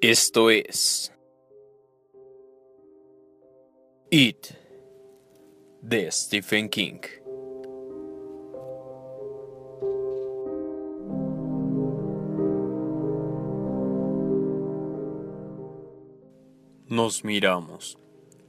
Esto 0.00 0.48
es 0.48 1.12
It 4.10 4.46
de 5.82 6.08
Stephen 6.12 6.68
King. 6.68 7.00
Nos 16.86 17.24
miramos. 17.24 17.98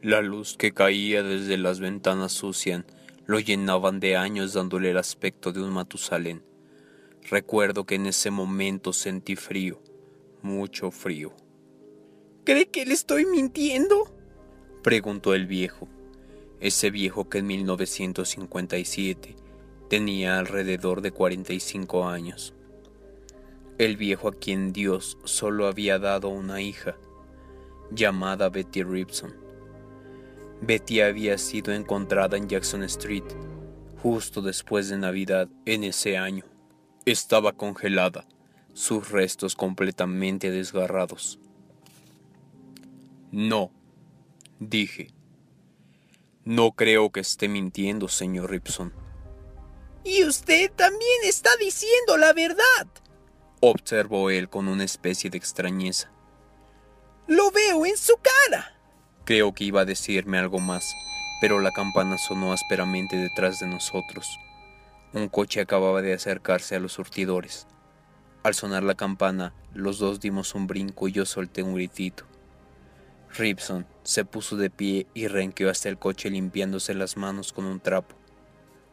La 0.03 0.21
luz 0.21 0.55
que 0.55 0.71
caía 0.71 1.23
desde 1.23 1.57
las 1.57 1.79
ventanas 1.79 2.31
sucias 2.31 2.85
lo 3.25 3.39
llenaban 3.39 3.99
de 3.99 4.17
años 4.17 4.53
dándole 4.53 4.91
el 4.91 4.97
aspecto 4.97 5.51
de 5.51 5.63
un 5.63 5.71
Matusalén. 5.71 6.43
Recuerdo 7.23 7.87
que 7.87 7.95
en 7.95 8.05
ese 8.05 8.29
momento 8.29 8.93
sentí 8.93 9.35
frío, 9.35 9.81
mucho 10.43 10.91
frío. 10.91 11.33
¿Cree 12.49 12.65
que 12.65 12.83
le 12.83 12.95
estoy 12.95 13.27
mintiendo? 13.27 14.11
preguntó 14.81 15.35
el 15.35 15.45
viejo, 15.45 15.87
ese 16.59 16.89
viejo 16.89 17.29
que 17.29 17.37
en 17.37 17.45
1957 17.45 19.35
tenía 19.87 20.39
alrededor 20.39 21.01
de 21.01 21.11
45 21.11 22.07
años. 22.07 22.55
El 23.77 23.97
viejo 23.97 24.29
a 24.29 24.33
quien 24.33 24.73
Dios 24.73 25.19
solo 25.25 25.67
había 25.67 25.99
dado 25.99 26.29
una 26.29 26.59
hija, 26.59 26.97
llamada 27.91 28.49
Betty 28.49 28.81
Ripson. 28.81 29.35
Betty 30.59 31.01
había 31.01 31.37
sido 31.37 31.71
encontrada 31.71 32.35
en 32.35 32.49
Jackson 32.49 32.81
Street 32.81 33.25
justo 34.01 34.41
después 34.41 34.89
de 34.89 34.97
Navidad 34.97 35.49
en 35.67 35.83
ese 35.83 36.17
año. 36.17 36.45
Estaba 37.05 37.51
congelada, 37.51 38.25
sus 38.73 39.11
restos 39.11 39.53
completamente 39.53 40.49
desgarrados. 40.49 41.39
No, 43.31 43.71
dije. 44.59 45.13
No 46.45 46.71
creo 46.71 47.11
que 47.11 47.19
esté 47.19 47.47
mintiendo, 47.47 48.07
señor 48.07 48.49
Ripson. 48.49 48.93
Y 50.03 50.23
usted 50.23 50.71
también 50.71 51.21
está 51.25 51.49
diciendo 51.59 52.17
la 52.17 52.33
verdad, 52.33 52.87
observó 53.59 54.29
él 54.29 54.49
con 54.49 54.67
una 54.67 54.83
especie 54.83 55.29
de 55.29 55.37
extrañeza. 55.37 56.11
Lo 57.27 57.51
veo 57.51 57.85
en 57.85 57.97
su 57.97 58.15
cara. 58.17 58.79
Creo 59.25 59.53
que 59.53 59.65
iba 59.65 59.81
a 59.81 59.85
decirme 59.85 60.39
algo 60.39 60.59
más, 60.59 60.83
pero 61.41 61.59
la 61.59 61.71
campana 61.71 62.17
sonó 62.17 62.53
ásperamente 62.53 63.15
detrás 63.17 63.59
de 63.59 63.67
nosotros. 63.67 64.27
Un 65.13 65.27
coche 65.27 65.61
acababa 65.61 66.01
de 66.01 66.13
acercarse 66.13 66.75
a 66.75 66.79
los 66.79 66.93
surtidores. 66.93 67.67
Al 68.43 68.55
sonar 68.55 68.83
la 68.83 68.95
campana, 68.95 69.53
los 69.73 69.99
dos 69.99 70.19
dimos 70.19 70.55
un 70.55 70.65
brinco 70.65 71.07
y 71.07 71.11
yo 71.11 71.25
solté 71.25 71.61
un 71.61 71.75
gritito. 71.75 72.25
Ripson 73.35 73.85
se 74.03 74.25
puso 74.25 74.57
de 74.57 74.69
pie 74.69 75.07
y 75.13 75.27
renqueó 75.27 75.69
hasta 75.69 75.89
el 75.89 75.97
coche 75.97 76.29
limpiándose 76.29 76.93
las 76.93 77.15
manos 77.15 77.53
con 77.53 77.65
un 77.65 77.79
trapo. 77.79 78.15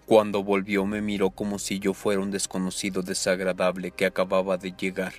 Cuando 0.04 0.44
volvió 0.44 0.84
me 0.86 1.00
miró 1.00 1.30
como 1.30 1.58
si 1.58 1.78
yo 1.78 1.94
fuera 1.94 2.20
un 2.20 2.30
desconocido 2.30 3.02
desagradable 3.02 3.90
que 3.90 4.06
acababa 4.06 4.56
de 4.56 4.72
llegar. 4.72 5.14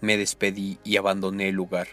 Me 0.00 0.16
despedí 0.16 0.78
y 0.82 0.96
abandoné 0.96 1.50
el 1.50 1.56
lugar. 1.56 1.88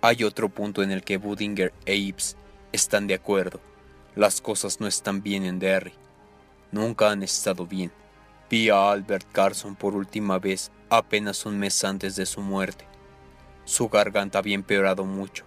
Hay 0.00 0.24
otro 0.24 0.48
punto 0.48 0.82
en 0.82 0.90
el 0.90 1.02
que 1.02 1.18
Budinger 1.18 1.74
e 1.84 1.96
Ibs 1.96 2.36
están 2.72 3.06
de 3.06 3.14
acuerdo. 3.14 3.60
Las 4.16 4.40
cosas 4.40 4.80
no 4.80 4.86
están 4.86 5.22
bien 5.22 5.44
en 5.44 5.58
Derry. 5.58 5.92
Nunca 6.72 7.10
han 7.10 7.22
estado 7.22 7.66
bien. 7.66 7.92
Vi 8.48 8.70
a 8.70 8.90
Albert 8.90 9.30
Carson 9.32 9.76
por 9.76 9.94
última 9.94 10.38
vez 10.38 10.72
apenas 10.88 11.44
un 11.44 11.58
mes 11.58 11.84
antes 11.84 12.16
de 12.16 12.24
su 12.24 12.40
muerte. 12.40 12.89
Su 13.64 13.88
garganta 13.88 14.38
había 14.38 14.54
empeorado 14.54 15.04
mucho. 15.04 15.44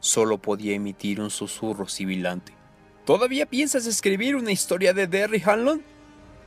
Solo 0.00 0.38
podía 0.38 0.74
emitir 0.74 1.20
un 1.20 1.30
susurro 1.30 1.88
sibilante. 1.88 2.52
¿Todavía 3.04 3.46
piensas 3.46 3.86
escribir 3.86 4.36
una 4.36 4.52
historia 4.52 4.92
de 4.92 5.06
Derry 5.06 5.42
Hanlon? 5.44 5.82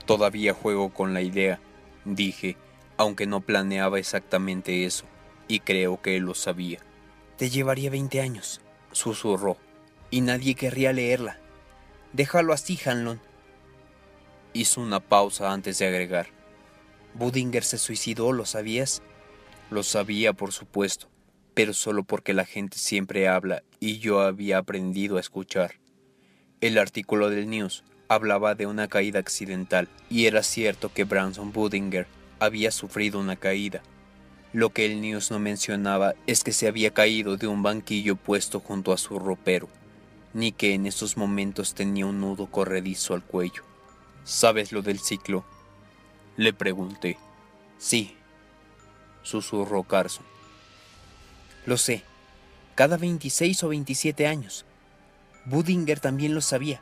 Todavía 0.06 0.54
juego 0.54 0.94
con 0.94 1.14
la 1.14 1.22
idea, 1.22 1.60
dije, 2.06 2.58
aunque 2.98 3.26
no 3.26 3.42
planeaba 3.42 4.00
exactamente 4.00 4.86
eso, 4.86 5.06
y 5.48 5.60
creo 5.60 6.02
que 6.02 6.16
él 6.16 6.24
lo 6.24 6.34
sabía. 6.34 6.80
Te 7.38 7.50
llevaría 7.50 7.90
20 7.90 8.22
años, 8.22 8.62
susurró, 8.92 9.58
y 10.12 10.22
nadie 10.22 10.56
querría 10.56 10.94
leerla. 10.94 11.40
Déjalo 12.14 12.54
así, 12.54 12.80
Hanlon. 12.86 13.20
Hizo 14.54 14.80
una 14.80 15.02
pausa 15.02 15.52
antes 15.52 15.80
de 15.80 15.88
agregar. 15.88 16.28
Budinger 17.14 17.64
se 17.64 17.78
suicidó, 17.78 18.32
¿lo 18.32 18.46
sabías? 18.46 19.02
Lo 19.72 19.84
sabía, 19.84 20.34
por 20.34 20.52
supuesto, 20.52 21.10
pero 21.54 21.74
solo 21.74 22.04
porque 22.04 22.34
la 22.34 22.46
gente 22.46 22.78
siempre 22.78 23.28
habla 23.28 23.64
y 23.80 23.98
yo 23.98 24.22
había 24.22 24.60
aprendido 24.60 25.18
a 25.18 25.20
escuchar. 25.20 25.76
El 26.62 26.78
artículo 26.78 27.30
del 27.30 27.50
News 27.50 27.84
hablaba 28.08 28.56
de 28.56 28.68
una 28.68 28.88
caída 28.88 29.20
accidental 29.20 29.90
y 30.10 30.26
era 30.26 30.44
cierto 30.44 30.94
que 30.94 31.04
Branson 31.04 31.52
Budinger 31.52 32.08
había 32.40 32.72
sufrido 32.72 33.20
una 33.20 33.36
caída. 33.36 33.82
Lo 34.54 34.70
que 34.70 34.86
el 34.86 35.02
News 35.02 35.32
no 35.32 35.40
mencionaba 35.40 36.14
es 36.28 36.44
que 36.44 36.54
se 36.54 36.68
había 36.68 36.94
caído 36.94 37.36
de 37.36 37.48
un 37.48 37.64
banquillo 37.64 38.16
puesto 38.16 38.60
junto 38.60 38.94
a 38.94 38.98
su 38.98 39.20
ropero, 39.20 39.68
ni 40.34 40.52
que 40.52 40.74
en 40.74 40.86
esos 40.86 41.18
momentos 41.18 41.74
tenía 41.74 42.06
un 42.06 42.22
nudo 42.22 42.48
corredizo 42.48 43.14
al 43.14 43.24
cuello. 43.24 43.64
¿Sabes 44.24 44.72
lo 44.72 44.82
del 44.82 45.00
ciclo? 45.00 45.44
Le 46.38 46.54
pregunté. 46.54 47.18
Sí, 47.78 48.16
susurró 49.26 49.84
Carson. 49.84 50.26
Lo 51.66 51.78
sé, 51.78 52.04
cada 52.76 52.98
26 52.98 53.64
o 53.64 53.70
27 53.70 54.28
años. 54.28 54.66
Budinger 55.46 56.00
también 56.00 56.34
lo 56.34 56.42
sabía. 56.42 56.82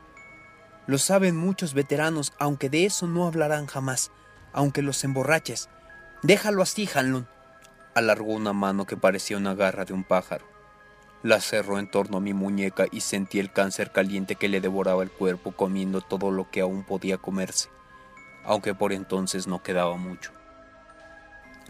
Lo 0.86 0.98
saben 0.98 1.36
muchos 1.36 1.74
veteranos, 1.74 2.32
aunque 2.38 2.68
de 2.68 2.84
eso 2.84 3.06
no 3.06 3.26
hablarán 3.26 3.66
jamás, 3.66 4.10
aunque 4.52 4.82
los 4.82 5.02
emborraches. 5.02 5.68
Déjalo 6.22 6.62
así, 6.62 6.88
Hanlon. 6.94 7.26
Alargó 7.94 8.32
una 8.32 8.52
mano 8.52 8.86
que 8.86 8.96
parecía 8.96 9.36
una 9.36 9.54
garra 9.54 9.84
de 9.84 9.94
un 9.94 10.04
pájaro. 10.04 10.46
La 11.22 11.40
cerró 11.40 11.78
en 11.78 11.90
torno 11.90 12.18
a 12.18 12.20
mi 12.20 12.34
muñeca 12.34 12.84
y 12.90 13.00
sentí 13.00 13.38
el 13.38 13.50
cáncer 13.50 13.92
caliente 13.92 14.36
que 14.36 14.48
le 14.48 14.60
devoraba 14.60 15.02
el 15.02 15.10
cuerpo 15.10 15.52
comiendo 15.52 16.02
todo 16.02 16.30
lo 16.30 16.50
que 16.50 16.60
aún 16.60 16.84
podía 16.84 17.16
comerse, 17.16 17.70
aunque 18.44 18.74
por 18.74 18.92
entonces 18.92 19.46
no 19.46 19.62
quedaba 19.62 19.96
mucho. 19.96 20.32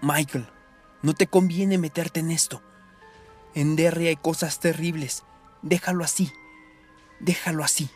Michael, 0.02 0.46
no 1.04 1.12
te 1.12 1.26
conviene 1.26 1.76
meterte 1.76 2.20
en 2.20 2.31
esto. 2.31 2.62
En 3.54 3.76
Derry 3.76 4.06
hay 4.06 4.16
cosas 4.16 4.59
terribles. 4.59 5.22
Déjalo 5.60 6.03
así. 6.03 6.32
Déjalo 7.20 7.62
así. 7.62 7.91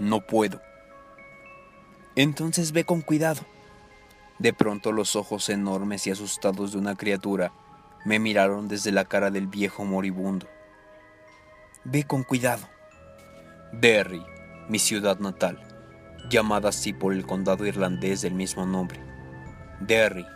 No 0.00 0.26
puedo. 0.26 0.60
Entonces 2.16 2.72
ve 2.72 2.82
con 2.82 3.00
cuidado. 3.00 3.42
De 4.40 4.52
pronto 4.52 4.90
los 4.90 5.14
ojos 5.14 5.48
enormes 5.50 6.04
y 6.08 6.10
asustados 6.10 6.72
de 6.72 6.78
una 6.78 6.96
criatura 6.96 7.52
me 8.04 8.18
miraron 8.18 8.66
desde 8.66 8.90
la 8.90 9.04
cara 9.04 9.30
del 9.30 9.46
viejo 9.46 9.84
moribundo. 9.84 10.48
Ve 11.84 12.02
con 12.02 12.24
cuidado. 12.24 12.68
Derry, 13.72 14.26
mi 14.68 14.80
ciudad 14.80 15.20
natal, 15.20 15.60
llamada 16.28 16.70
así 16.70 16.92
por 16.92 17.12
el 17.12 17.24
condado 17.24 17.66
irlandés 17.66 18.20
del 18.20 18.34
mismo 18.34 18.66
nombre. 18.66 19.00
Derry, 19.78 20.26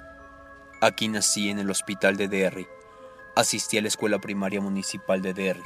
Aquí 0.85 1.09
nací 1.09 1.49
en 1.49 1.59
el 1.59 1.71
hospital 1.71 2.19
de 2.19 2.29
Derry. 2.29 2.69
Asistí 3.35 3.79
a 3.79 3.81
la 3.81 3.89
escuela 3.89 4.19
primaria 4.19 4.61
municipal 4.61 5.23
de 5.23 5.33
Derry. 5.33 5.63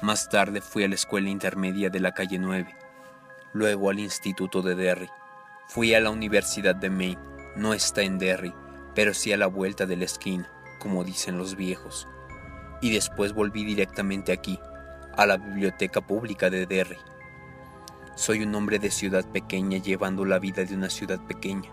Más 0.00 0.30
tarde 0.30 0.62
fui 0.62 0.82
a 0.82 0.88
la 0.88 0.94
escuela 0.94 1.28
intermedia 1.28 1.90
de 1.90 2.00
la 2.00 2.12
calle 2.12 2.38
9. 2.38 2.74
Luego 3.52 3.90
al 3.90 3.98
instituto 3.98 4.62
de 4.62 4.74
Derry. 4.74 5.10
Fui 5.66 5.92
a 5.92 6.00
la 6.00 6.08
Universidad 6.08 6.74
de 6.74 6.88
Maine. 6.88 7.20
No 7.54 7.74
está 7.74 8.00
en 8.00 8.18
Derry, 8.18 8.54
pero 8.94 9.12
sí 9.12 9.30
a 9.30 9.36
la 9.36 9.46
vuelta 9.46 9.84
de 9.84 9.98
la 9.98 10.06
esquina, 10.06 10.50
como 10.78 11.04
dicen 11.04 11.36
los 11.36 11.54
viejos. 11.54 12.08
Y 12.80 12.94
después 12.94 13.34
volví 13.34 13.62
directamente 13.66 14.32
aquí, 14.32 14.58
a 15.18 15.26
la 15.26 15.36
biblioteca 15.36 16.00
pública 16.00 16.48
de 16.48 16.64
Derry. 16.64 16.96
Soy 18.14 18.42
un 18.42 18.54
hombre 18.54 18.78
de 18.78 18.90
ciudad 18.90 19.26
pequeña 19.26 19.76
llevando 19.76 20.24
la 20.24 20.38
vida 20.38 20.64
de 20.64 20.74
una 20.74 20.88
ciudad 20.88 21.20
pequeña. 21.26 21.70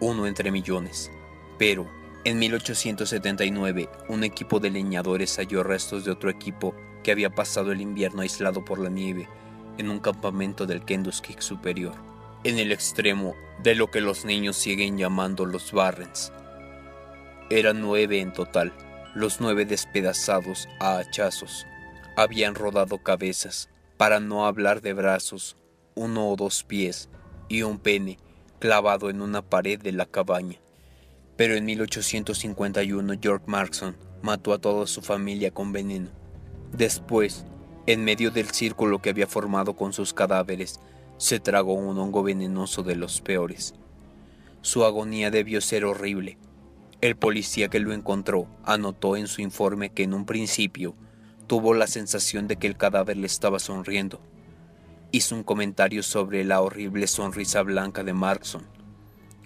Uno 0.00 0.26
entre 0.26 0.50
millones. 0.50 1.12
Pero, 1.60 1.86
en 2.24 2.38
1879, 2.38 3.90
un 4.08 4.24
equipo 4.24 4.60
de 4.60 4.70
leñadores 4.70 5.36
halló 5.36 5.62
restos 5.62 6.06
de 6.06 6.10
otro 6.10 6.30
equipo 6.30 6.74
que 7.02 7.12
había 7.12 7.28
pasado 7.28 7.70
el 7.70 7.82
invierno 7.82 8.22
aislado 8.22 8.64
por 8.64 8.78
la 8.78 8.88
nieve 8.88 9.28
en 9.76 9.90
un 9.90 9.98
campamento 9.98 10.64
del 10.64 10.86
Kentucky 10.86 11.36
superior, 11.38 11.92
en 12.44 12.58
el 12.58 12.72
extremo 12.72 13.34
de 13.62 13.74
lo 13.74 13.90
que 13.90 14.00
los 14.00 14.24
niños 14.24 14.56
siguen 14.56 14.96
llamando 14.96 15.44
los 15.44 15.70
Barrens. 15.72 16.32
Eran 17.50 17.82
nueve 17.82 18.20
en 18.20 18.32
total, 18.32 18.72
los 19.14 19.42
nueve 19.42 19.66
despedazados 19.66 20.66
a 20.78 20.96
hachazos. 20.96 21.66
Habían 22.16 22.54
rodado 22.54 23.02
cabezas, 23.02 23.68
para 23.98 24.18
no 24.18 24.46
hablar 24.46 24.80
de 24.80 24.94
brazos, 24.94 25.58
uno 25.94 26.30
o 26.30 26.36
dos 26.36 26.64
pies 26.64 27.10
y 27.50 27.64
un 27.64 27.78
pene 27.78 28.16
clavado 28.60 29.10
en 29.10 29.20
una 29.20 29.42
pared 29.42 29.78
de 29.78 29.92
la 29.92 30.06
cabaña 30.06 30.58
Pero 31.40 31.54
en 31.54 31.64
1851 31.64 33.14
George 33.18 33.46
Markson 33.46 33.96
mató 34.20 34.52
a 34.52 34.58
toda 34.58 34.86
su 34.86 35.00
familia 35.00 35.50
con 35.50 35.72
veneno. 35.72 36.10
Después, 36.70 37.46
en 37.86 38.04
medio 38.04 38.30
del 38.30 38.50
círculo 38.50 39.00
que 39.00 39.08
había 39.08 39.26
formado 39.26 39.74
con 39.74 39.94
sus 39.94 40.12
cadáveres, 40.12 40.80
se 41.16 41.40
tragó 41.40 41.72
un 41.72 41.96
hongo 41.96 42.22
venenoso 42.22 42.82
de 42.82 42.94
los 42.94 43.22
peores. 43.22 43.72
Su 44.60 44.84
agonía 44.84 45.30
debió 45.30 45.62
ser 45.62 45.86
horrible. 45.86 46.36
El 47.00 47.16
policía 47.16 47.68
que 47.68 47.80
lo 47.80 47.94
encontró 47.94 48.46
anotó 48.62 49.16
en 49.16 49.26
su 49.26 49.40
informe 49.40 49.88
que 49.88 50.02
en 50.02 50.12
un 50.12 50.26
principio 50.26 50.94
tuvo 51.46 51.72
la 51.72 51.86
sensación 51.86 52.48
de 52.48 52.56
que 52.56 52.66
el 52.66 52.76
cadáver 52.76 53.16
le 53.16 53.26
estaba 53.26 53.60
sonriendo. 53.60 54.20
Hizo 55.10 55.36
un 55.36 55.44
comentario 55.44 56.02
sobre 56.02 56.44
la 56.44 56.60
horrible 56.60 57.06
sonrisa 57.06 57.62
blanca 57.62 58.04
de 58.04 58.12
Markson. 58.12 58.79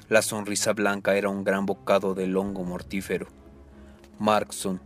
La 0.08 0.22
sonrisa 0.22 0.72
blanca 0.72 1.16
era 1.16 1.28
un 1.28 1.44
gran 1.44 1.66
bocado 1.66 2.14
del 2.14 2.36
hongo 2.36 2.64
mortífero. 2.64 3.28
Markson 4.18 4.80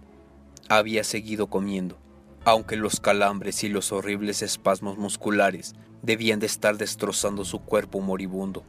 había 0.68 1.04
seguido 1.04 1.48
comiendo 1.48 1.98
aunque 2.44 2.76
los 2.76 2.98
calambres 3.00 3.62
y 3.62 3.68
los 3.68 3.92
horribles 3.92 4.40
espasmos 4.40 4.96
musculares 4.96 5.74
debían 6.00 6.40
de 6.40 6.46
estar 6.46 6.78
destrozando 6.78 7.44
su 7.44 7.60
cuerpo 7.60 8.00
moribundo. 8.00 8.64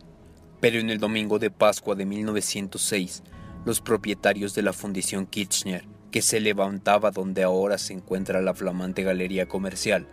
Pero 0.60 0.80
en 0.80 0.90
el 0.90 1.00
domingo 1.00 1.40
de 1.40 1.50
Pascua 1.50 1.96
de 1.96 2.06
1906, 2.06 3.24
los 3.64 3.80
propietarios 3.80 4.54
de 4.54 4.64
la 4.64 4.74
Fundición 4.74 5.26
Kirchner, 5.26 5.86
que 6.12 6.22
se 6.22 6.42
levantaba 6.42 7.12
donde 7.12 7.44
ahora 7.44 7.78
se 7.78 7.94
encuentra 7.94 8.42
la 8.42 8.54
flamante 8.54 9.04
galería 9.04 9.48
comercial, 9.48 10.08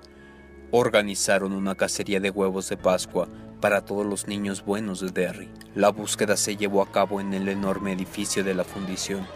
organizaron 0.71 1.53
una 1.53 1.75
cacería 1.75 2.21
de 2.21 2.31
huevos 2.31 2.69
de 2.69 2.77
Pascua 2.77 3.29
para 3.67 3.85
todos 3.85 4.07
los 4.07 4.29
niños 4.29 4.65
buenos 4.65 5.01
de 5.01 5.11
Derry. 5.11 5.49
La 5.75 5.89
búsqueda 5.89 6.37
se 6.37 6.57
llevó 6.57 6.83
a 6.83 6.93
cabo 6.93 7.21
en 7.21 7.35
el 7.35 7.49
enorme 7.49 7.91
edificio 7.91 8.45
de 8.45 8.55
la 8.55 8.63
fundición 8.63 9.27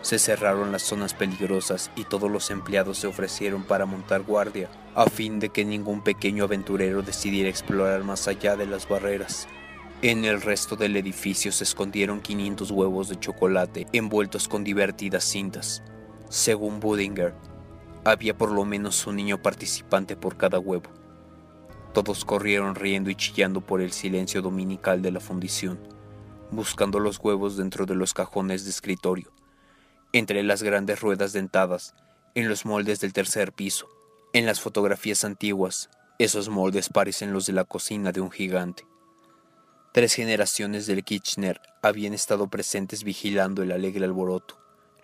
se 0.00 0.18
cerraron 0.18 0.72
las 0.72 0.82
zonas 0.82 1.12
peligrosas 1.12 1.90
y 1.94 2.04
todos 2.04 2.30
los 2.30 2.50
empleados 2.50 2.96
se 2.96 3.06
ofrecieron 3.06 3.64
para 3.64 3.84
montar 3.84 4.22
guardia, 4.22 4.70
a 4.94 5.06
fin 5.10 5.40
de 5.40 5.50
que 5.50 5.66
ningún 5.66 6.02
pequeño 6.02 6.44
aventurero 6.44 7.02
decidiera 7.02 7.50
explorar 7.50 8.02
más 8.02 8.28
allá 8.28 8.56
de 8.56 8.64
las 8.64 8.88
barreras. 8.88 9.46
En 10.00 10.24
el 10.24 10.40
resto 10.40 10.76
del 10.76 10.96
edificio 10.96 11.52
se 11.52 11.64
escondieron 11.64 12.22
500 12.22 12.70
huevos 12.70 13.10
de 13.10 13.20
chocolate 13.20 13.88
envueltos 13.92 14.48
con 14.48 14.64
divertidas 14.64 15.24
cintas. 15.24 15.82
Según 16.30 16.80
Budinger, 16.80 17.34
había 18.04 18.34
por 18.38 18.52
lo 18.52 18.64
menos 18.64 19.06
un 19.06 19.16
niño 19.16 19.42
participante 19.42 20.16
por 20.16 20.38
cada 20.38 20.58
huevo. 20.58 20.88
Todos 21.92 22.24
corrieron 22.24 22.74
riendo 22.74 23.10
y 23.10 23.14
chillando 23.14 23.60
por 23.60 23.80
el 23.80 23.92
silencio 23.92 24.42
dominical 24.42 25.02
de 25.02 25.12
la 25.12 25.20
fundición, 25.20 25.78
buscando 26.50 27.00
los 27.00 27.18
huevos 27.18 27.56
dentro 27.56 27.86
de 27.86 27.94
los 27.94 28.14
cajones 28.14 28.64
de 28.64 28.70
escritorio 28.70 29.32
entre 30.12 30.42
las 30.42 30.62
grandes 30.62 31.00
ruedas 31.00 31.32
dentadas, 31.32 31.94
en 32.34 32.48
los 32.48 32.64
moldes 32.64 33.00
del 33.00 33.12
tercer 33.12 33.52
piso. 33.52 33.88
En 34.32 34.46
las 34.46 34.60
fotografías 34.60 35.24
antiguas, 35.24 35.90
esos 36.18 36.48
moldes 36.48 36.88
parecen 36.88 37.32
los 37.32 37.46
de 37.46 37.52
la 37.52 37.64
cocina 37.64 38.12
de 38.12 38.20
un 38.20 38.30
gigante. 38.30 38.86
Tres 39.92 40.14
generaciones 40.14 40.86
del 40.86 41.04
Kirchner 41.04 41.60
habían 41.82 42.12
estado 42.12 42.48
presentes 42.48 43.04
vigilando 43.04 43.62
el 43.62 43.72
alegre 43.72 44.04
alboroto, 44.04 44.58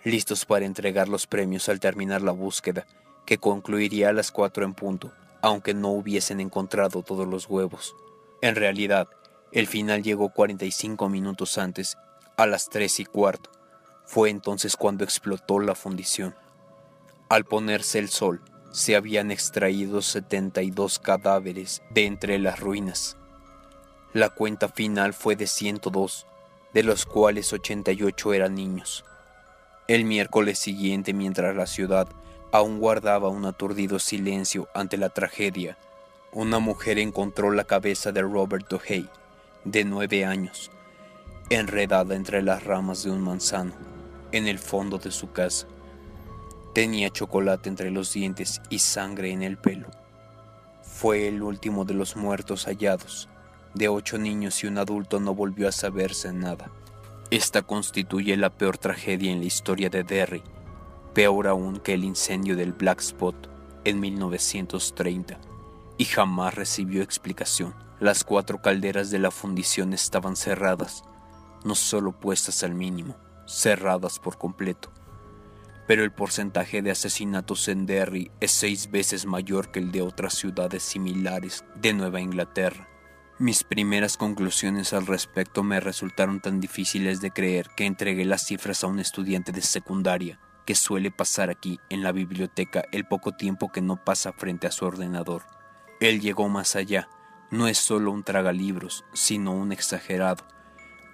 listos 0.04 0.44
para 0.44 0.66
entregar 0.66 1.08
los 1.08 1.26
premios 1.26 1.68
al 1.68 1.80
terminar 1.80 2.22
la 2.22 2.32
búsqueda, 2.32 2.86
que 3.24 3.38
concluiría 3.38 4.10
a 4.10 4.12
las 4.12 4.32
cuatro 4.32 4.64
en 4.64 4.74
punto, 4.74 5.12
aunque 5.42 5.74
no 5.74 5.88
hubiesen 5.88 6.40
encontrado 6.40 7.02
todos 7.02 7.26
los 7.28 7.48
huevos. 7.48 7.94
En 8.40 8.54
realidad, 8.54 9.08
el 9.50 9.66
final 9.66 10.02
llegó 10.02 10.30
45 10.30 11.08
minutos 11.08 11.58
antes, 11.58 11.98
a 12.36 12.46
las 12.46 12.70
tres 12.70 12.98
y 13.00 13.04
cuarto, 13.04 13.50
fue 14.06 14.30
entonces 14.30 14.76
cuando 14.76 15.04
explotó 15.04 15.58
la 15.58 15.74
fundición. 15.74 16.34
Al 17.28 17.44
ponerse 17.44 17.98
el 17.98 18.08
sol, 18.08 18.42
se 18.70 18.96
habían 18.96 19.30
extraído 19.30 20.00
72 20.00 20.98
cadáveres 20.98 21.82
de 21.90 22.06
entre 22.06 22.38
las 22.38 22.60
ruinas. 22.60 23.16
La 24.12 24.30
cuenta 24.30 24.68
final 24.68 25.12
fue 25.12 25.36
de 25.36 25.46
102, 25.46 26.26
de 26.72 26.82
los 26.82 27.04
cuales 27.04 27.52
88 27.52 28.32
eran 28.32 28.54
niños. 28.54 29.04
El 29.88 30.04
miércoles 30.04 30.58
siguiente, 30.58 31.12
mientras 31.12 31.54
la 31.54 31.66
ciudad 31.66 32.08
aún 32.52 32.78
guardaba 32.78 33.28
un 33.28 33.46
aturdido 33.46 33.98
silencio 33.98 34.68
ante 34.74 34.98
la 34.98 35.08
tragedia, 35.08 35.78
una 36.32 36.58
mujer 36.58 36.98
encontró 36.98 37.50
la 37.50 37.64
cabeza 37.64 38.12
de 38.12 38.22
Robert 38.22 38.68
Dohey, 38.68 39.08
de 39.64 39.84
nueve 39.84 40.24
años, 40.24 40.70
enredada 41.50 42.14
entre 42.14 42.42
las 42.42 42.62
ramas 42.64 43.04
de 43.04 43.10
un 43.10 43.22
manzano 43.22 43.72
en 44.32 44.46
el 44.46 44.58
fondo 44.58 44.98
de 44.98 45.10
su 45.10 45.32
casa. 45.32 45.66
Tenía 46.74 47.10
chocolate 47.10 47.68
entre 47.68 47.90
los 47.90 48.12
dientes 48.12 48.60
y 48.70 48.78
sangre 48.78 49.30
en 49.30 49.42
el 49.42 49.58
pelo. 49.58 49.88
Fue 50.82 51.28
el 51.28 51.42
último 51.42 51.84
de 51.84 51.94
los 51.94 52.16
muertos 52.16 52.66
hallados. 52.66 53.28
De 53.74 53.88
ocho 53.88 54.18
niños 54.18 54.62
y 54.62 54.66
un 54.66 54.78
adulto 54.78 55.20
no 55.20 55.34
volvió 55.34 55.68
a 55.68 55.72
saberse 55.72 56.32
nada. 56.32 56.70
Esta 57.30 57.62
constituye 57.62 58.36
la 58.36 58.50
peor 58.50 58.78
tragedia 58.78 59.30
en 59.30 59.40
la 59.40 59.46
historia 59.46 59.88
de 59.90 60.02
Derry, 60.02 60.42
peor 61.14 61.46
aún 61.46 61.78
que 61.78 61.94
el 61.94 62.04
incendio 62.04 62.56
del 62.56 62.72
Black 62.72 63.00
Spot 63.00 63.50
en 63.84 64.00
1930, 64.00 65.38
y 65.98 66.04
jamás 66.04 66.54
recibió 66.54 67.02
explicación. 67.02 67.74
Las 68.00 68.24
cuatro 68.24 68.60
calderas 68.60 69.10
de 69.10 69.18
la 69.18 69.30
fundición 69.30 69.92
estaban 69.92 70.36
cerradas, 70.36 71.04
no 71.64 71.74
solo 71.74 72.18
puestas 72.18 72.62
al 72.62 72.74
mínimo, 72.74 73.16
cerradas 73.46 74.18
por 74.18 74.38
completo. 74.38 74.90
Pero 75.86 76.02
el 76.04 76.12
porcentaje 76.12 76.80
de 76.80 76.90
asesinatos 76.90 77.68
en 77.68 77.86
Derry 77.86 78.30
es 78.40 78.52
seis 78.52 78.90
veces 78.90 79.26
mayor 79.26 79.70
que 79.70 79.80
el 79.80 79.92
de 79.92 80.02
otras 80.02 80.34
ciudades 80.34 80.82
similares 80.82 81.64
de 81.74 81.92
Nueva 81.92 82.20
Inglaterra. 82.20 82.88
Mis 83.38 83.64
primeras 83.64 84.16
conclusiones 84.16 84.92
al 84.92 85.06
respecto 85.06 85.62
me 85.62 85.80
resultaron 85.80 86.40
tan 86.40 86.60
difíciles 86.60 87.20
de 87.20 87.32
creer 87.32 87.68
que 87.76 87.86
entregué 87.86 88.24
las 88.24 88.46
cifras 88.46 88.84
a 88.84 88.86
un 88.86 89.00
estudiante 89.00 89.50
de 89.52 89.62
secundaria 89.62 90.38
que 90.64 90.74
suele 90.74 91.10
pasar 91.10 91.50
aquí 91.50 91.80
en 91.88 92.02
la 92.02 92.12
biblioteca 92.12 92.84
el 92.92 93.06
poco 93.06 93.32
tiempo 93.32 93.70
que 93.70 93.80
no 93.80 94.02
pasa 94.04 94.32
frente 94.32 94.66
a 94.66 94.72
su 94.72 94.84
ordenador. 94.84 95.42
Él 96.00 96.20
llegó 96.20 96.48
más 96.48 96.76
allá, 96.76 97.08
no 97.50 97.68
es 97.68 97.78
solo 97.78 98.10
un 98.12 98.24
tragalibros, 98.24 99.04
sino 99.12 99.52
un 99.52 99.72
exagerado, 99.72 100.44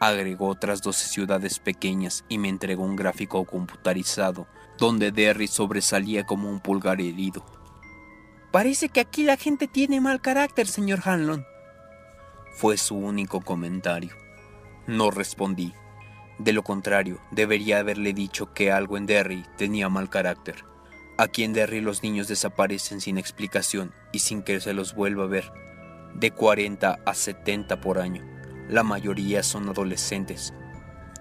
Agregó 0.00 0.46
otras 0.46 0.80
12 0.80 1.08
ciudades 1.08 1.58
pequeñas 1.58 2.24
y 2.28 2.38
me 2.38 2.48
entregó 2.48 2.84
un 2.84 2.94
gráfico 2.94 3.44
computarizado 3.44 4.46
donde 4.78 5.10
Derry 5.10 5.48
sobresalía 5.48 6.24
como 6.24 6.48
un 6.48 6.60
pulgar 6.60 7.00
herido. 7.00 7.44
Parece 8.52 8.88
que 8.90 9.00
aquí 9.00 9.24
la 9.24 9.36
gente 9.36 9.66
tiene 9.66 10.00
mal 10.00 10.20
carácter, 10.20 10.68
señor 10.68 11.00
Hanlon. 11.04 11.44
Fue 12.54 12.76
su 12.76 12.96
único 12.96 13.40
comentario. 13.40 14.14
No 14.86 15.10
respondí. 15.10 15.74
De 16.38 16.52
lo 16.52 16.62
contrario, 16.62 17.20
debería 17.30 17.80
haberle 17.80 18.12
dicho 18.12 18.52
que 18.52 18.70
algo 18.70 18.96
en 18.96 19.06
Derry 19.06 19.44
tenía 19.56 19.88
mal 19.88 20.08
carácter. 20.08 20.64
Aquí 21.16 21.42
en 21.42 21.52
Derry 21.52 21.80
los 21.80 22.04
niños 22.04 22.28
desaparecen 22.28 23.00
sin 23.00 23.18
explicación 23.18 23.92
y 24.12 24.20
sin 24.20 24.42
que 24.42 24.60
se 24.60 24.72
los 24.72 24.94
vuelva 24.94 25.24
a 25.24 25.26
ver, 25.26 25.50
de 26.14 26.30
40 26.30 27.00
a 27.04 27.14
70 27.14 27.80
por 27.80 27.98
año. 27.98 28.24
La 28.68 28.84
mayoría 28.84 29.42
son 29.42 29.68
adolescentes. 29.68 30.54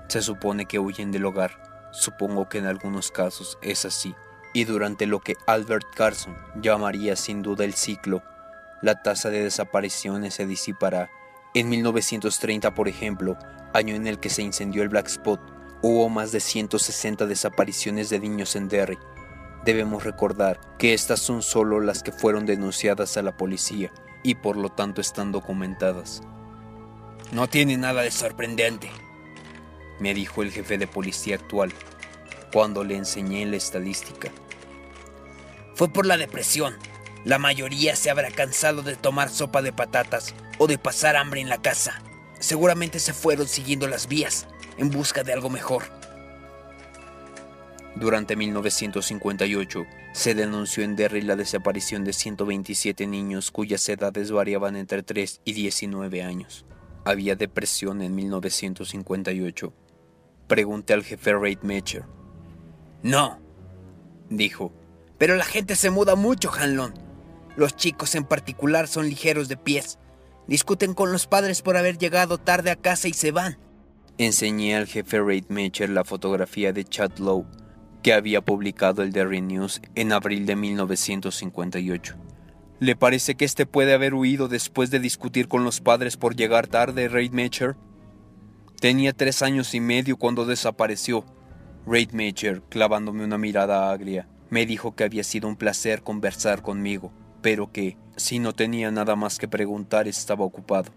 Se 0.07 0.21
supone 0.21 0.65
que 0.65 0.79
huyen 0.79 1.11
del 1.11 1.25
hogar. 1.25 1.89
Supongo 1.91 2.47
que 2.47 2.59
en 2.59 2.65
algunos 2.65 3.09
casos 3.09 3.57
es 3.61 3.85
así. 3.85 4.13
Y 4.53 4.65
durante 4.65 5.07
lo 5.07 5.19
que 5.19 5.35
Albert 5.47 5.87
Carson 5.95 6.37
llamaría 6.61 7.15
sin 7.15 7.41
duda 7.41 7.65
el 7.65 7.73
ciclo, 7.73 8.21
la 8.81 9.01
tasa 9.01 9.29
de 9.29 9.43
desapariciones 9.43 10.35
se 10.35 10.45
disipará. 10.45 11.09
En 11.57 11.69
1930, 11.69 12.75
por 12.75 12.87
ejemplo, 12.87 13.35
año 13.73 13.95
en 13.95 14.05
el 14.05 14.19
que 14.19 14.29
se 14.29 14.43
incendió 14.43 14.83
el 14.83 14.89
Black 14.89 15.07
Spot, 15.07 15.41
hubo 15.81 16.07
más 16.07 16.31
de 16.31 16.39
160 16.39 17.25
desapariciones 17.25 18.11
de 18.11 18.19
niños 18.19 18.55
en 18.55 18.67
Derry. 18.67 18.99
Debemos 19.65 20.03
recordar 20.03 20.59
que 20.77 20.93
estas 20.93 21.19
son 21.19 21.41
solo 21.41 21.79
las 21.79 22.03
que 22.03 22.11
fueron 22.11 22.45
denunciadas 22.45 23.17
a 23.17 23.23
la 23.23 23.35
policía 23.35 23.91
y 24.21 24.35
por 24.35 24.55
lo 24.55 24.69
tanto 24.69 25.01
están 25.01 25.31
documentadas. 25.31 26.21
No 27.31 27.49
tiene 27.49 27.75
nada 27.75 28.03
de 28.03 28.11
sorprendente, 28.11 28.91
me 29.99 30.13
dijo 30.13 30.43
el 30.43 30.51
jefe 30.51 30.77
de 30.77 30.85
policía 30.85 31.37
actual 31.37 31.73
cuando 32.53 32.83
le 32.83 32.97
enseñé 32.97 33.47
la 33.47 33.55
estadística. 33.55 34.29
Fue 35.73 35.89
por 35.89 36.05
la 36.05 36.17
depresión. 36.17 36.75
La 37.25 37.39
mayoría 37.39 37.95
se 37.95 38.11
habrá 38.11 38.29
cansado 38.29 38.83
de 38.83 38.95
tomar 38.95 39.29
sopa 39.29 39.63
de 39.63 39.73
patatas 39.73 40.35
o 40.57 40.67
de 40.67 40.77
pasar 40.77 41.15
hambre 41.15 41.41
en 41.41 41.49
la 41.49 41.61
casa. 41.61 42.01
Seguramente 42.39 42.99
se 42.99 43.13
fueron 43.13 43.47
siguiendo 43.47 43.87
las 43.87 44.07
vías 44.07 44.47
en 44.77 44.89
busca 44.89 45.23
de 45.23 45.33
algo 45.33 45.49
mejor. 45.49 45.83
Durante 47.95 48.35
1958 48.35 49.85
se 50.13 50.35
denunció 50.35 50.83
en 50.83 50.95
Derry 50.95 51.21
la 51.21 51.35
desaparición 51.35 52.03
de 52.03 52.13
127 52.13 53.07
niños 53.07 53.51
cuyas 53.51 53.87
edades 53.89 54.31
variaban 54.31 54.75
entre 54.75 55.03
3 55.03 55.41
y 55.45 55.53
19 55.53 56.21
años 56.21 56.65
había 57.07 57.35
depresión 57.35 58.01
en 58.01 58.15
1958. 58.15 59.73
Pregunté 60.47 60.93
al 60.93 61.03
jefe 61.03 61.33
Raid 61.33 61.59
Mecher. 61.61 62.03
No, 63.01 63.39
dijo. 64.29 64.73
Pero 65.17 65.35
la 65.35 65.45
gente 65.45 65.75
se 65.75 65.89
muda 65.89 66.15
mucho, 66.15 66.51
Hanlon. 66.51 66.93
Los 67.55 67.75
chicos 67.75 68.13
en 68.15 68.25
particular 68.25 68.87
son 68.87 69.07
ligeros 69.07 69.47
de 69.47 69.57
pies. 69.57 69.99
Discuten 70.47 70.93
con 70.93 71.11
los 71.11 71.27
padres 71.27 71.61
por 71.61 71.77
haber 71.77 71.97
llegado 71.97 72.37
tarde 72.37 72.71
a 72.71 72.75
casa 72.75 73.07
y 73.07 73.13
se 73.13 73.31
van. 73.31 73.57
Enseñé 74.17 74.75
al 74.75 74.87
jefe 74.87 75.19
Raid 75.19 75.45
Mecher 75.49 75.89
la 75.89 76.03
fotografía 76.03 76.73
de 76.73 76.83
Chad 76.83 77.17
Lowe 77.19 77.45
que 78.01 78.13
había 78.13 78.41
publicado 78.41 79.03
el 79.03 79.11
Derry 79.11 79.41
News 79.41 79.81
en 79.95 80.13
abril 80.13 80.45
de 80.45 80.55
1958. 80.55 82.15
¿Le 82.79 82.95
parece 82.95 83.35
que 83.35 83.45
este 83.45 83.65
puede 83.65 83.93
haber 83.93 84.13
huido 84.13 84.47
después 84.47 84.91
de 84.91 84.99
discutir 84.99 85.47
con 85.47 85.63
los 85.63 85.81
padres 85.81 86.15
por 86.15 86.35
llegar 86.35 86.67
tarde, 86.67 87.09
Raid 87.09 87.31
Mecher? 87.31 87.75
Tenía 88.79 89.13
tres 89.13 89.41
años 89.41 89.73
y 89.73 89.81
medio 89.81 90.17
cuando 90.17 90.45
desapareció. 90.45 91.25
Raid 91.85 92.11
Major, 92.11 92.63
clavándome 92.69 93.23
una 93.23 93.37
mirada 93.37 93.91
agria, 93.91 94.27
me 94.49 94.65
dijo 94.65 94.95
que 94.95 95.03
había 95.03 95.23
sido 95.23 95.47
un 95.47 95.55
placer 95.55 96.03
conversar 96.03 96.61
conmigo, 96.61 97.11
pero 97.41 97.71
que, 97.71 97.97
si 98.15 98.39
no 98.39 98.53
tenía 98.53 98.91
nada 98.91 99.15
más 99.15 99.37
que 99.37 99.47
preguntar, 99.47 100.07
estaba 100.07 100.43
ocupado. 100.43 100.91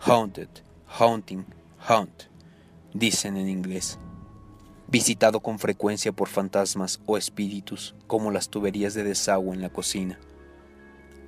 Haunted, 0.00 0.48
haunting, 0.86 1.44
haunt, 1.78 2.24
dicen 2.94 3.36
en 3.36 3.48
inglés. 3.48 3.98
Visitado 4.88 5.40
con 5.40 5.58
frecuencia 5.58 6.12
por 6.12 6.28
fantasmas 6.28 7.00
o 7.06 7.16
espíritus, 7.16 7.96
como 8.06 8.30
las 8.30 8.48
tuberías 8.48 8.94
de 8.94 9.02
desagüe 9.02 9.54
en 9.54 9.60
la 9.60 9.68
cocina. 9.68 10.18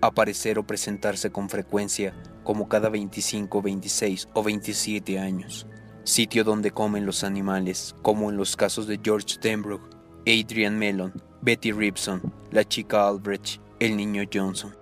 Aparecer 0.01 0.61
o 0.61 0.67
presentarse 0.67 1.31
con 1.31 1.49
frecuencia 1.49 2.15
como 2.45 2.69
cada 2.69 2.89
25, 2.89 3.61
26 3.61 4.29
o 4.33 4.43
27 4.45 5.19
años. 5.19 5.67
Sitio 6.05 6.45
donde 6.45 6.71
comen 6.71 7.05
los 7.05 7.25
animales, 7.25 7.97
como 8.03 8.31
en 8.31 8.37
los 8.37 8.57
casos 8.57 8.87
de 8.87 9.01
George 9.03 9.37
Denbrook, 9.43 9.83
Adrian 10.21 10.79
Mellon, 10.79 11.13
Betty 11.43 11.73
Ripson, 11.73 12.33
la 12.53 12.67
chica 12.67 13.09
Albrecht, 13.09 13.61
el 13.81 13.97
niño 13.97 14.23
Johnson. 14.33 14.77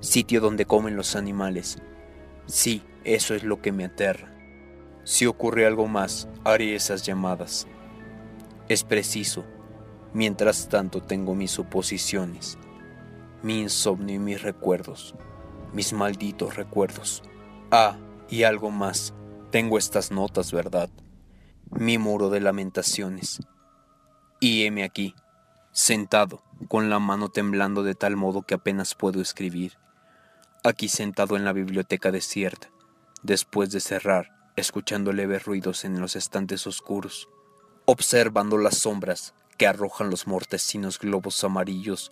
Sitio 0.00 0.40
donde 0.40 0.66
comen 0.66 0.96
los 0.96 1.16
animales. 1.16 1.78
Sí, 2.46 2.82
eso 3.04 3.34
es 3.34 3.44
lo 3.44 3.60
que 3.60 3.72
me 3.72 3.84
aterra. 3.84 4.32
Si 5.04 5.26
ocurre 5.26 5.66
algo 5.66 5.86
más, 5.86 6.28
haré 6.44 6.74
esas 6.74 7.04
llamadas. 7.04 7.66
Es 8.68 8.84
preciso. 8.84 9.44
Mientras 10.12 10.68
tanto 10.68 11.02
tengo 11.02 11.34
mis 11.34 11.50
suposiciones, 11.50 12.58
mi 13.42 13.60
insomnio 13.60 14.16
y 14.16 14.18
mis 14.18 14.42
recuerdos 14.42 15.14
mis 15.76 15.92
malditos 15.92 16.56
recuerdos. 16.56 17.22
Ah, 17.70 17.98
y 18.28 18.44
algo 18.44 18.70
más. 18.70 19.14
Tengo 19.50 19.78
estas 19.78 20.10
notas, 20.10 20.50
¿verdad? 20.50 20.88
Mi 21.70 21.98
muro 21.98 22.30
de 22.30 22.40
lamentaciones. 22.40 23.40
Y 24.40 24.64
heme 24.64 24.84
aquí, 24.84 25.14
sentado, 25.76 26.42
con 26.68 26.88
la 26.88 26.98
mano 26.98 27.28
temblando 27.28 27.82
de 27.82 27.94
tal 27.94 28.16
modo 28.16 28.40
que 28.40 28.54
apenas 28.54 28.94
puedo 28.94 29.20
escribir. 29.20 29.76
Aquí 30.64 30.88
sentado 30.88 31.36
en 31.36 31.44
la 31.44 31.52
biblioteca 31.52 32.10
desierta, 32.10 32.70
después 33.22 33.70
de 33.72 33.80
cerrar, 33.80 34.32
escuchando 34.56 35.12
leves 35.12 35.44
ruidos 35.44 35.84
en 35.84 36.00
los 36.00 36.16
estantes 36.16 36.66
oscuros, 36.66 37.28
observando 37.84 38.56
las 38.56 38.78
sombras 38.78 39.34
que 39.58 39.66
arrojan 39.66 40.08
los 40.08 40.26
mortecinos 40.26 40.98
globos 40.98 41.44
amarillos 41.44 42.10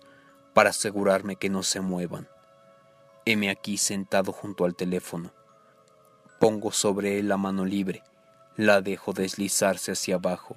para 0.53 0.69
asegurarme 0.69 1.35
que 1.35 1.49
no 1.49 1.63
se 1.63 1.81
muevan. 1.81 2.29
Heme 3.25 3.49
aquí 3.49 3.79
sentado 3.79 4.31
junto 4.31 4.65
al 4.65 4.75
teléfono. 4.75 5.33
Pongo 6.39 6.71
sobre 6.71 7.17
él 7.17 7.29
la 7.29 7.37
mano 7.37 7.65
libre, 7.65 8.03
la 8.57 8.81
dejo 8.81 9.11
deslizarse 9.11 9.91
hacia 9.91 10.15
abajo. 10.15 10.55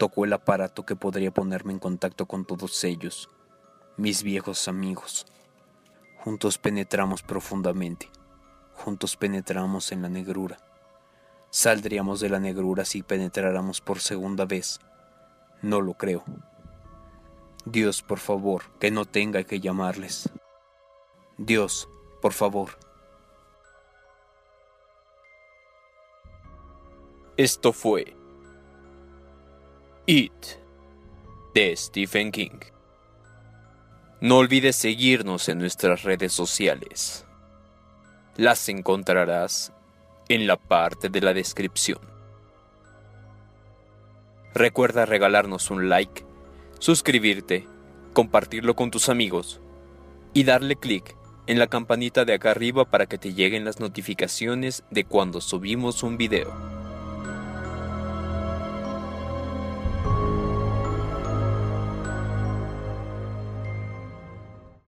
Toco 0.00 0.24
el 0.24 0.32
aparato 0.32 0.86
que 0.86 0.96
podría 0.96 1.30
ponerme 1.30 1.74
en 1.74 1.78
contacto 1.78 2.24
con 2.24 2.46
todos 2.46 2.84
ellos, 2.84 3.28
mis 3.98 4.22
viejos 4.22 4.66
amigos. 4.66 5.26
Juntos 6.16 6.56
penetramos 6.56 7.22
profundamente, 7.22 8.08
juntos 8.72 9.18
penetramos 9.18 9.92
en 9.92 10.00
la 10.00 10.08
negrura. 10.08 10.56
Saldríamos 11.50 12.20
de 12.20 12.30
la 12.30 12.40
negrura 12.40 12.86
si 12.86 13.02
penetráramos 13.02 13.82
por 13.82 14.00
segunda 14.00 14.46
vez. 14.46 14.80
No 15.60 15.82
lo 15.82 15.92
creo. 15.92 16.24
Dios, 17.66 18.00
por 18.00 18.20
favor, 18.20 18.62
que 18.78 18.90
no 18.90 19.04
tenga 19.04 19.44
que 19.44 19.60
llamarles. 19.60 20.30
Dios, 21.36 21.90
por 22.22 22.32
favor. 22.32 22.70
Esto 27.36 27.74
fue 27.74 28.16
It 30.12 30.58
de 31.54 31.76
Stephen 31.76 32.32
King. 32.32 32.58
No 34.20 34.38
olvides 34.38 34.74
seguirnos 34.74 35.48
en 35.48 35.58
nuestras 35.58 36.02
redes 36.02 36.32
sociales. 36.32 37.24
Las 38.36 38.68
encontrarás 38.68 39.72
en 40.28 40.48
la 40.48 40.56
parte 40.56 41.10
de 41.10 41.20
la 41.20 41.32
descripción. 41.32 42.00
Recuerda 44.52 45.06
regalarnos 45.06 45.70
un 45.70 45.88
like, 45.88 46.24
suscribirte, 46.80 47.68
compartirlo 48.12 48.74
con 48.74 48.90
tus 48.90 49.08
amigos 49.10 49.60
y 50.34 50.42
darle 50.42 50.74
clic 50.74 51.14
en 51.46 51.60
la 51.60 51.68
campanita 51.68 52.24
de 52.24 52.34
acá 52.34 52.50
arriba 52.50 52.84
para 52.84 53.06
que 53.06 53.16
te 53.16 53.32
lleguen 53.32 53.64
las 53.64 53.78
notificaciones 53.78 54.82
de 54.90 55.04
cuando 55.04 55.40
subimos 55.40 56.02
un 56.02 56.16
video. 56.16 56.79